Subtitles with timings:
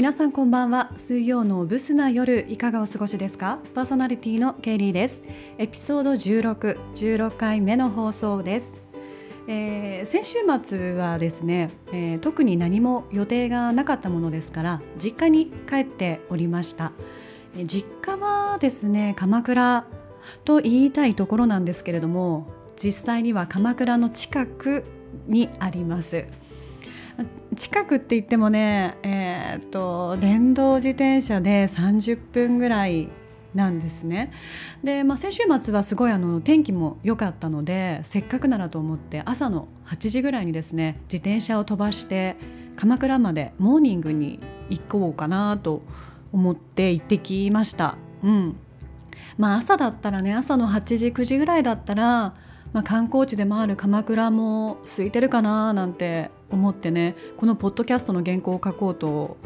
[0.00, 0.92] 皆さんこんばんは。
[0.96, 3.58] 水曜のブスな夜いかがお過ごしですか？
[3.74, 5.22] パーソナリティのケイリーです。
[5.58, 8.72] エピソード16、16回目の放送です。
[9.46, 16.92] えー、先週末はですね、えー、特に何も予定がなかったものですから実家に帰っておりました、
[17.54, 19.84] えー、実家はですね鎌倉
[20.46, 22.46] と言いたいところなんですけれども
[22.82, 24.86] 実際には鎌倉の近く
[25.26, 26.24] にあります。
[27.56, 33.08] 近くって言ってもね、えー、っと電動自転車で30分ぐらい
[33.54, 34.32] なんですね
[34.84, 42.36] で、まあ、先週末はすごいあの天気も良かったのでせっかくならと思って朝の8時ぐらいにですね自転車を飛ばして
[42.76, 45.82] 鎌倉までモーニングに行こうかなと
[46.32, 47.96] 思って行ってきました。
[48.22, 48.56] うん
[49.36, 52.34] まあ、朝だったらね朝の8時9時ぐらいだったら
[52.72, 59.36] まあ、観光地でもある鎌倉も空いてるかななんて思ってねこのポッドキャストの原稿を書こうと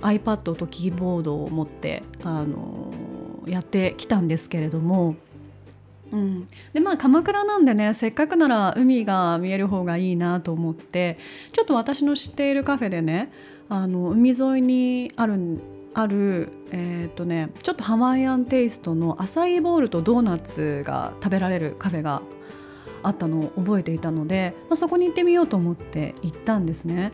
[0.00, 2.92] iPad とキーボードを持って、あの、
[3.46, 5.14] やってきたんですけれども、
[6.12, 11.18] うん、でまあ鎌倉なんでねせっかくなら海が見える方がいいなと思って
[11.52, 13.32] ちょっと私の知っているカフェでね
[13.70, 15.58] あの海沿いにある
[15.94, 22.22] ある、えーとね、ちょっとハワイアンテイストのアサイーボールとドーナツが食べられるカフェが
[23.02, 27.12] あったのを覚えていたので、まあ、そこに行ってみようと思って行ったんですね。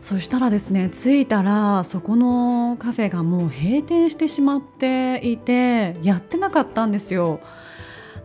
[0.00, 7.40] そしたらですね着いたらそこのカフェがもう閉店してしまっていてやってなかったんですよ。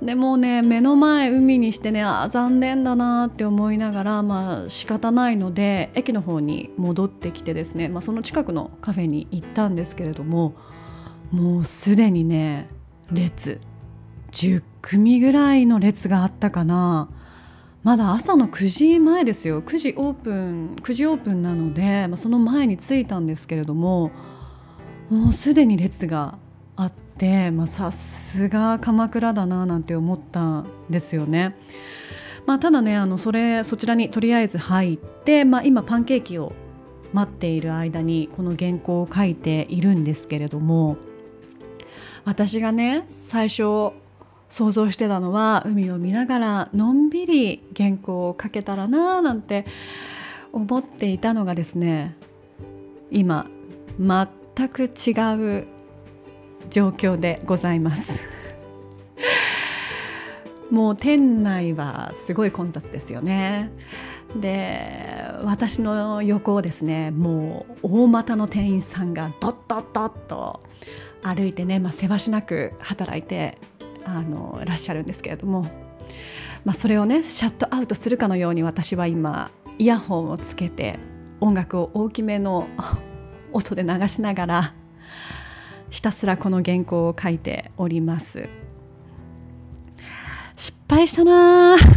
[0.02, 10.56] でもね目の前海にしてねあ残念だなって思いながらまあ仕方ないので駅の方に戻ってきてですね、まあ、その近くのカフェに行ったんですけれども
[11.32, 12.70] もうすでにね
[13.12, 13.60] 列
[14.32, 17.10] 10組ぐらいの列があったかな
[17.84, 24.12] まだ朝の9時前ですよ9時オープン9時オープンなので、まあ、その前に着いたんですけれども
[25.10, 26.38] もうすでに列が
[26.76, 31.58] あってさすが鎌倉だななんて思ったんですよね。
[32.46, 36.54] まあ、ただねあのそれそちらにとりあえず入って、まあ、今パンケーキを
[37.14, 40.98] 待っている間にこの原稿を書いているんですけれども
[42.26, 43.92] 私がね最初
[44.50, 49.66] 想像してたのは海を見ながらのんびり原稿を書けたらななんて
[50.52, 52.18] 思っていたのがですね
[53.12, 53.48] 今
[54.00, 55.68] 全く違う
[56.70, 58.12] 状況でございます。
[60.70, 63.72] もう店内はすごい混雑ですよね。
[64.36, 70.60] で私の横をですねもう大股の店員さんがドッドッドッと
[71.24, 73.58] 歩いてね、まあ、せわしなく働いて
[74.06, 75.64] あのいらっしゃるんですけれども、
[76.66, 81.00] まあ、それをねシャットアウトするかのように私は今イヤホンをつけて
[81.40, 82.68] 音楽を大きめの
[83.54, 84.74] 音で流しながら
[85.90, 88.48] ひたすらこの原稿を書いております。
[90.56, 91.78] 失敗したな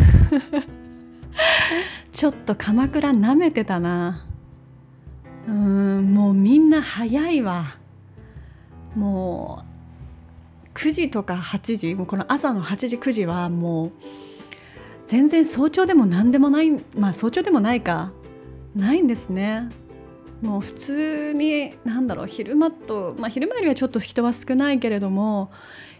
[2.12, 4.24] ちょっと鎌倉なめてたな
[5.48, 7.64] うんもうみんな早いわ。
[8.94, 9.71] もう
[10.82, 13.92] 9時とか8時もうこの朝の8時9時はもう
[15.06, 18.10] 全然早朝でも何でもないまあ早朝でもないか
[18.74, 19.68] ないんですね。
[20.40, 25.52] もう普通に何だろう昼間と、まあ、昼間よりはちょっと人は少ないけれども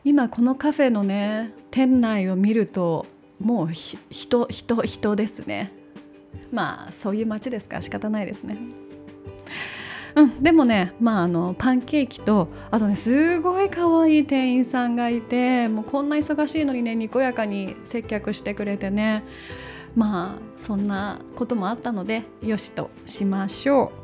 [0.03, 3.07] 今このカフェのね店内を見ると
[3.39, 5.73] もう人人人ですね
[6.51, 8.82] まあそういう街ですから仕方ないですね。
[10.15, 19.25] うん、でもね、まあ、あのパンケーキとあとねすごい可愛い店員さんがいてもうこんな忙しいのにねにこやかに接客してくれてね
[19.97, 24.03] まあそんなこともあったのでよしとしましょう。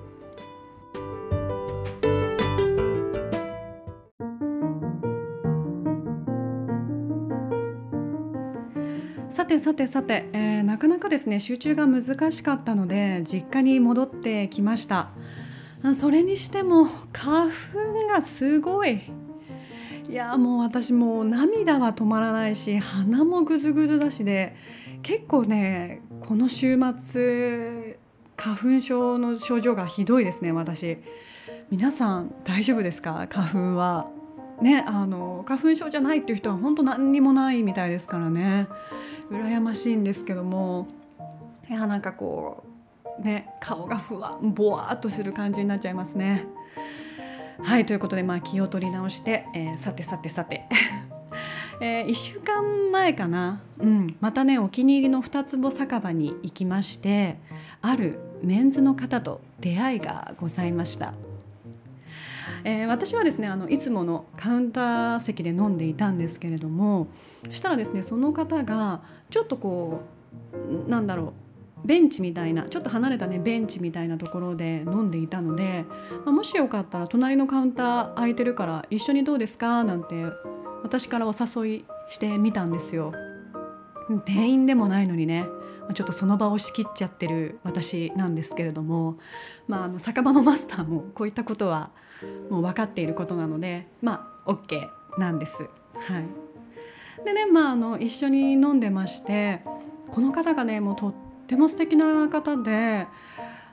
[9.30, 15.10] さてさてさて、えー、なかなかですね集中が難しかったので実家に戻ってきました。
[15.98, 17.52] それにしても花粉
[18.08, 19.00] がすごい。
[20.08, 24.56] いやもう私もう涙は止まらないし鼻もぐずぐずだしで
[25.02, 27.98] 結構ねこの週末
[28.36, 30.98] 花粉症の症状がひどいですね私。
[31.70, 33.26] 皆さん大丈夫ですか？
[33.30, 34.08] 花粉は。
[34.62, 38.66] ねあの花粉症じゃないっていう人は本当何にもないみたいですからね。
[39.30, 40.88] 羨ましいんですけども。
[41.68, 42.67] いやなんかこう
[43.20, 46.46] ね顔がふわぼわっとする感じになっちゃいますね。
[47.60, 50.66] はいということでまあ気を取り直して、えー、さてさてさて
[51.80, 57.38] えー、1週間前かな、うん、またねお気に入りの二坪酒場に行きまして
[57.82, 61.14] あるメンズの方と出会いがございました。
[62.64, 67.06] えー、私はですねあのいつものカウンター席で飲んでいたんですけれども
[67.46, 69.00] そしたらですねその方が
[69.30, 70.00] ちょっとこ
[70.86, 71.32] うなんだろう
[71.84, 75.84] ベンチみたいなちょっと離れたねベンチみたいなところで飲んでいたので、
[76.24, 79.84] まあ、もしよかったら隣のカウンター空いてるから一緒にどうですか？
[79.84, 80.26] なんて
[80.82, 83.12] 私からお誘いしてみたんですよ。
[84.24, 85.46] 店員でもないのにね
[85.94, 89.18] ちょっとその場を仕切っちゃってる私なんですけれども、
[89.66, 91.90] まあ、あの酒場のマスターもこういったことは
[92.50, 94.88] もう分かっていることなのでまあ OK
[95.18, 95.56] なんです。
[95.62, 95.68] は
[96.20, 99.62] い、でね、まあ、あの一緒に飲んでまして
[100.10, 101.14] この方がねもうとっ
[101.48, 103.06] ても素敵な方で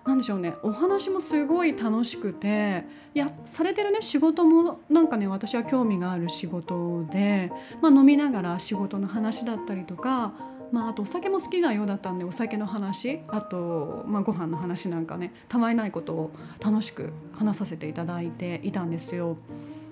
[0.06, 7.52] 何でしょうねお話もすごい楽しくていやされてるね仕事もなんかね私は興味がある仕事で、
[7.82, 10.34] まあ、飲みながら仕事の話だったりとか、
[10.72, 16.32] まあ、あとお酒も好きなようだったんでお酒の話あと、まあ、ご飯の話なんかねたまいないことを
[16.64, 19.38] 楽しく話させていただいていたんですよ。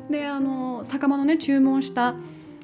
[0.10, 2.16] であの酒場のね注文した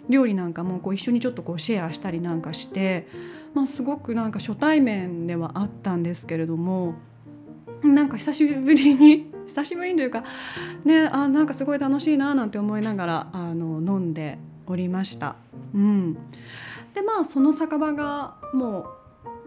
[0.10, 3.06] 料理なんかもこう一緒にちょっとこうシェアしたりなんかして、
[3.54, 6.96] まあ、すごくなんか初対面ではあったんですけれども
[7.84, 10.24] なんか久しぶりに 久しぶりにというか
[10.84, 14.38] ねあなんかすごい楽しいななんて思いながらあの飲んで
[14.68, 15.36] おりました。
[15.74, 16.14] うん、
[16.94, 18.86] でまあその酒場がも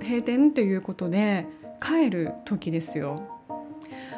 [0.00, 1.46] う閉店ということで
[1.80, 3.22] 帰る時ですよ。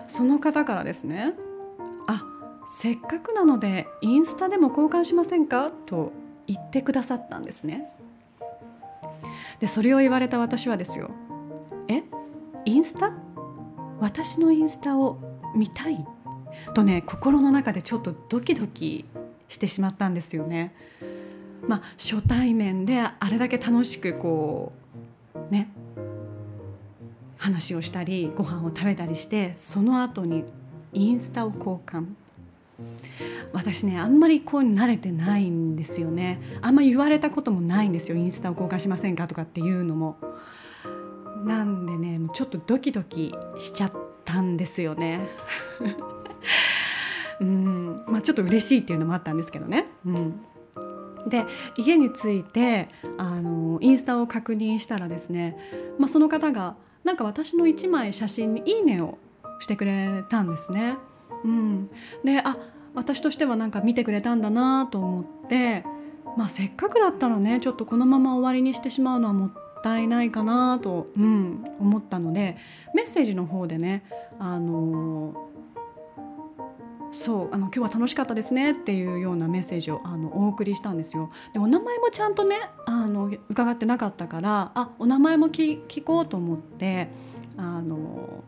[0.06, 1.34] その方からですね
[2.06, 2.22] 「あ
[2.66, 6.12] せっかくなのでインスタでも交換しませんか?」と
[6.46, 7.90] 言ってくださったんですね。
[9.64, 11.08] でそれを言われた私はですよ
[11.88, 12.02] 「え？
[12.66, 13.14] インスタ？
[13.98, 15.16] 私のインスタを
[15.56, 16.04] 見たい？
[16.74, 19.06] とね心の中でちょっとドキドキ
[19.48, 20.74] してしまったんですよね。
[21.66, 24.74] まあ、初対面であれだけ楽しくこ
[25.34, 25.70] うね
[27.38, 30.44] 話をしたりご飯を食べたりしてその後に
[30.92, 32.08] インスタを交換。
[33.52, 40.16] 私ねあんまりこう慣れてないんですよねあんま言われたこともないんですよインスタを交換しませんかとかっていうのも
[41.44, 43.92] なんでねちょっとドキドキしちゃっ
[44.24, 45.28] たんですよね。
[47.40, 49.86] うんまあ、ちょっと嬉しいっていうのもあったんですけどね。
[50.06, 50.40] うん
[51.26, 51.46] で
[51.78, 55.56] 家に着いてあのインスタを確認したらですね、
[55.98, 59.18] まあ、その方がなんか私の1枚写真に「いいね」を
[59.60, 60.96] してくれたんですね。
[61.44, 61.90] うん、
[62.24, 62.56] であ
[62.94, 65.84] 私としてはなんか見てくれたんだなと思って、
[66.36, 69.52] まあ、せっかくだったらねちょっとこのまま終わりにしてしまうのはもっ
[69.82, 72.56] たいないかなと、うん、思ったので
[72.94, 74.04] メッセージの方でね
[74.38, 75.50] あの
[77.12, 81.30] そうあの今日は楽しかったですねっていうようなメッセージをあのお送りしたんですよ。
[81.52, 82.56] でお名前もちゃんとね
[82.86, 87.08] あの伺ってなかったからあお名前も聞聞こうと思って
[87.56, 88.42] あの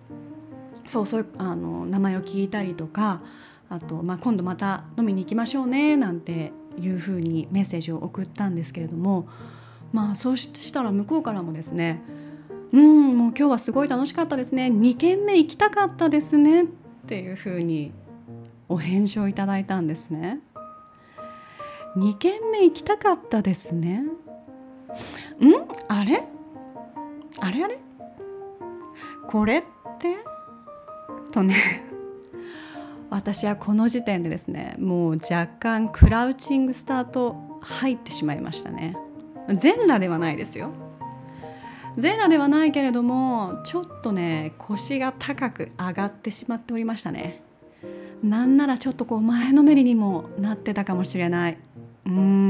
[0.87, 3.21] そうそうあの名前を聞いたりとか
[3.69, 9.29] あと、まあ、今度また飲みに行きましょうねなんていうふうにメッセージを送ったんですけれども
[9.93, 12.03] まあそうしたら向こうからもですね
[12.73, 16.67] うんもう今日はすごい楽しかったですね2軒目行きたかったですねっ
[17.07, 17.93] ていうふうに
[18.69, 20.41] お返事をいただいたんですね。
[21.97, 24.01] 2軒目行きたかったですね。
[24.01, 24.09] ん
[25.89, 26.23] あれ？
[27.39, 27.79] あれあれ？
[29.29, 29.63] これっ
[30.01, 30.17] て？
[31.37, 31.83] とね
[33.11, 38.97] 私はこの時点でですねもう若干クラウチングスタート入ってしまいましたね。
[39.55, 40.71] 全裸ではないですよ。
[41.97, 47.43] 全裸ではないけれどもちょっとね腰が高く上がってしまっておりましたね。
[48.23, 51.59] なんならちょっとこう前のめりにもなってたかもしれない。
[52.07, 52.46] うん。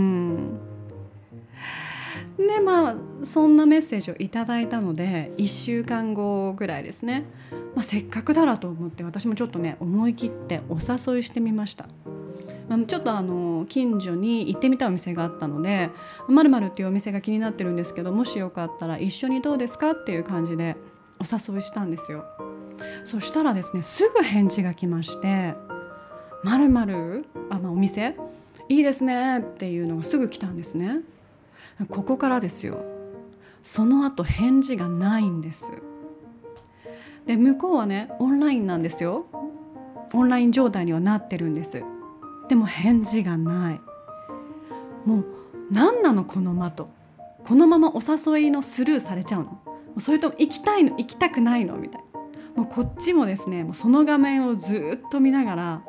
[2.47, 7.25] でまあそんなメッセージをいただいたので1週間後ぐらいですね、
[7.75, 11.87] まあ、せっかくだらと思って私もちょっとね思い切ってお誘いしてみました。
[12.69, 15.91] まちょっとあの近所に行ってみたお店があったので
[16.29, 20.76] 「まるっていうお店が気になってるんですけどもしよかったら一緒にどうですかっていう感じで
[21.21, 22.25] お誘いしたんですよ。
[23.05, 25.55] そしたらですねすぐ返事が来まして
[26.43, 28.17] 「まるあ、まあ、お店？
[28.69, 31.03] いいですね」っていうのがすぐ来たんですね。
[31.85, 32.85] ここからですよ。
[33.62, 35.64] その後返事がないんです。
[37.26, 39.26] で向こうはねオンラインなんですよ。
[40.12, 41.83] オンライン状態にはなってるんです。
[42.49, 43.80] でも返事がない。
[45.04, 45.26] もう
[45.71, 46.88] 何なのこの間と
[47.45, 49.61] このままお誘いのスルーされちゃうの？
[49.99, 50.97] それとも行きたいの？
[50.97, 51.76] 行きたくないの？
[51.76, 52.02] みたい
[52.54, 52.62] な。
[52.62, 55.83] もうこっちもですねもうその画面をずっと見ながら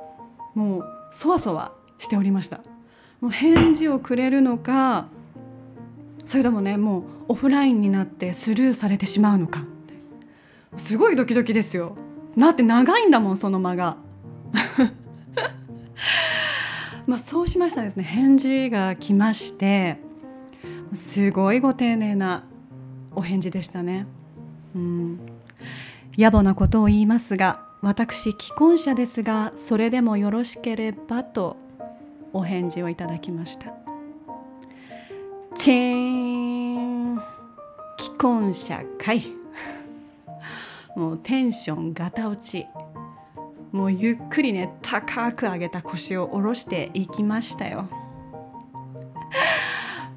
[0.53, 2.61] もうそわそわしておりました。
[3.21, 5.07] もう返事をくれるのか
[6.27, 9.61] それともねもうオフラインになってスルーされてしまうのか。
[10.75, 11.95] すごいドキドキですよ。
[12.37, 13.95] だって長いんだもんその間が。
[17.07, 18.03] まあ、そうしましたらですね。
[18.03, 20.01] 返事が来まして
[20.93, 22.43] すごいご丁寧な
[23.15, 24.05] お返事でしたね。
[24.75, 25.19] うん。
[26.17, 31.55] 野暮なことを言いますが私既婚者ですがそれでもよろしければと
[32.33, 33.86] お返事をいただきました。
[35.59, 36.79] チェー
[37.15, 37.21] ン。
[37.99, 39.23] 既婚者かい。
[40.95, 42.65] もうテンションガタ落ち。
[43.71, 47.89] もうゆっくりね高く上げた腰を下ろしていきましたよ。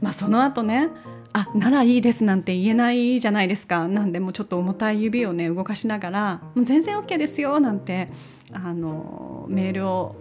[0.01, 0.89] まあその後ね
[1.33, 3.89] あならいいですなんて言えないじゃないですか。
[3.89, 8.09] なんでもちょっと重たい指をね動かしながら「もう全然 OK ですよ」なんて
[8.53, 10.17] あのメールを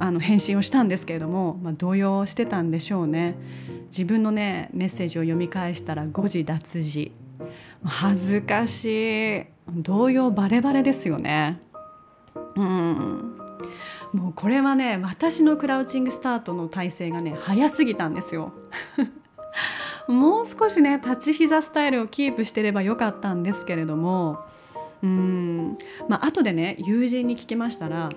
[0.00, 3.36] あの返信をしたんですけれども、まあ、動揺してたんでしょうね。
[3.90, 7.12] 自分のねメッセージを読み返したら誤字脱字。
[7.84, 9.46] 恥ずかしい。
[9.70, 11.60] 動揺バレバレですよね。
[12.56, 13.38] うん。
[14.12, 18.52] もうこれはね私のクラウチングスタートの体勢がね早すぎたんですよ。
[20.08, 24.44] もう少しね立ち膝スタイルをキープしてればよかったんですけれども
[25.02, 25.78] うん。
[26.08, 28.08] まあ後でね友人に聞きましたら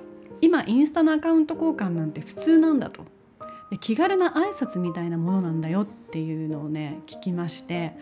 [0.41, 3.05] 今インスタのアカウント交換なんて普通なんだと。
[3.79, 7.93] 気軽な挨拶みたいなものなんだよっていうのをね聞きまして。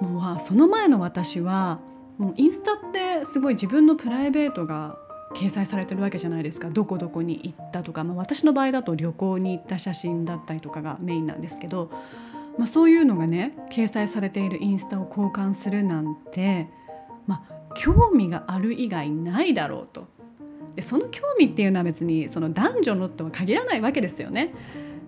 [0.00, 1.80] もうその前の私は
[2.18, 4.96] もうインスタってすごい自分のプライベートが
[5.34, 6.68] 掲載されてるわけじゃないですか。
[6.70, 11.90] どこどこに行ったとか、まあ、私の場合だと旅行に行った写真だったりとかがメインなんですけど。
[12.58, 16.66] まあ、そういうのがね掲載されているインスタを交換するなんて、
[17.28, 20.08] まあ、興味がある以外ないだろうと。
[20.78, 24.54] でその興味っていうのは別にその男女のとは限らないわけですよね。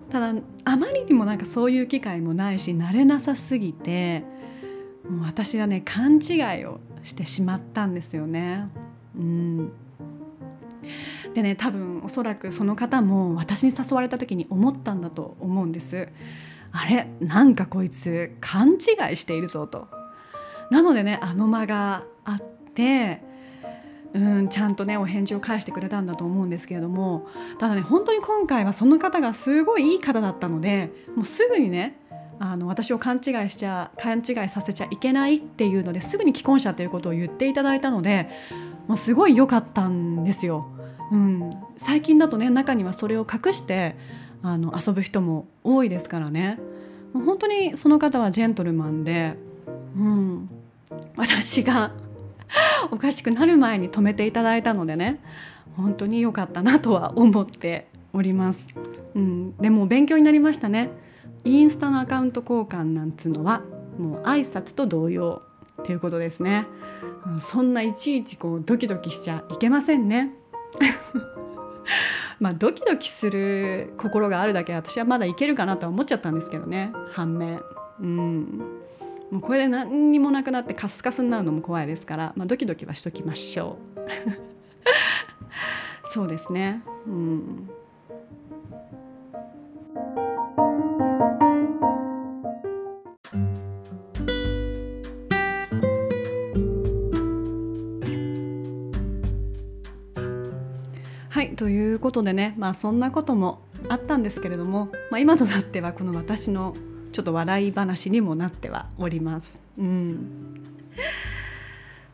[0.09, 0.33] ただ
[0.65, 4.25] あまりにもなんかそういう機会もないし慣れなさすぎて
[5.09, 8.67] もう私はね勘違いをしてしまったんですよね。
[9.15, 9.71] うん
[11.33, 16.09] でね多分おそらくその方も私に誘われた時に思ったんだと思うんです。
[16.73, 19.87] あれなんかこいつ勘違いしているぞと。
[20.69, 22.41] なのでねあの間があっ
[22.75, 23.30] て
[24.13, 27.27] うんちゃんとねお返事を返してくれたんだと思うんですけれども
[27.59, 31.97] ただね本当に今回はその方がすごいいい方だったのでもうすぐにね
[32.39, 38.29] あの私を勘違いしちゃ勘違いさせちゃいけないっていうのですぐに既婚者ということを言っていただいたので
[38.87, 40.67] もうすごい良かったんですよ。
[41.11, 43.95] うん、最近だとね中にはそれを隠して
[44.41, 46.59] あの遊ぶ人も多いですからね。
[47.13, 49.35] 本当にその方はジェントルマンで、
[49.95, 50.49] うん、
[51.15, 51.91] 私が
[52.91, 55.19] おかしくなる前に止めていただいたのでね
[55.75, 58.67] 本当に良かったなとは思っております、
[59.15, 60.89] うん、でも勉強になりましたね。
[61.43, 63.63] インスタのアカウント交換なんつうのは
[63.97, 65.41] もう挨拶と同様
[65.81, 66.67] っていうことですね、
[67.25, 70.33] うん、そんないちいちこうドキドキしちゃいけませんね。
[72.39, 76.91] まあドキドキする心があるだけ私はまだいけるかなとは思っちゃったんですけどね。
[77.11, 77.61] 反面。
[77.99, 78.80] うん。
[79.31, 84.01] もうこれで何にもなくなってカスカスになるのも怖いですから、まあ、ドキドキはしときましょう。
[86.13, 86.83] そうですね。
[87.07, 87.69] うん。
[101.29, 106.73] はいということでねまあそんなこともあったんですけれども、まあ、今となってはこの私の
[107.11, 109.59] ちょっと笑い話にもなってはおります。
[109.77, 110.61] うん。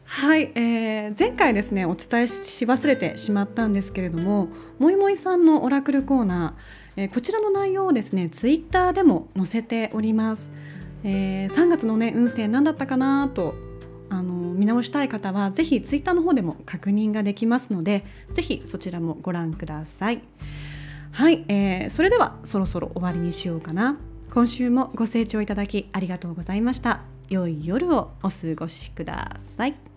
[0.05, 4.47] はい、えー、前回ですねお伝えし忘れてしまったんですけれども
[4.79, 10.49] もいもいさんのオラクルコーナー、えー、こちらの内容をですねツイッターでも載せております、
[11.03, 13.53] えー、3月のね運勢何だったかなと
[14.09, 20.21] あの見直したい方はぜひツイッターの方でも確認ができますのでぜひそちらもご覧ください。
[21.11, 23.97] はい、えー、それではそろそろ終わりにしようかな。
[24.37, 27.01] 今週もご清聴いただきありがとうございました。
[27.27, 29.96] 良い夜をお過ごしください。